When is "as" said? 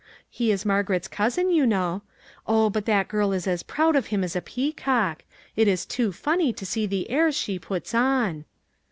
3.45-3.61, 4.23-4.35